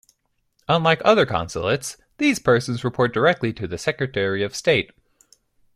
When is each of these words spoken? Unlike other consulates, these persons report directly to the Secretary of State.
Unlike 0.67 1.03
other 1.05 1.27
consulates, 1.27 1.95
these 2.17 2.39
persons 2.39 2.83
report 2.83 3.13
directly 3.13 3.53
to 3.53 3.67
the 3.67 3.77
Secretary 3.77 4.41
of 4.41 4.55
State. 4.55 4.89